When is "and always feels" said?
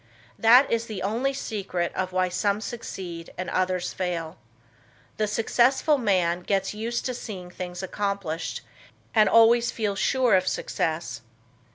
9.13-9.99